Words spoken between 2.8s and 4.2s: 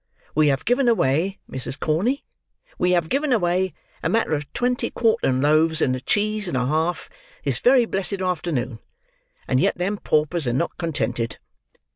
have given away a